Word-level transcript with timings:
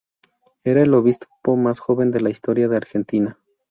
Era 0.63 0.81
el 0.81 0.95
obispo 0.95 1.55
más 1.57 1.79
joven 1.79 2.09
de 2.09 2.21
la 2.21 2.31
historia 2.31 2.67
de 2.67 2.75
Argentina. 2.77 3.37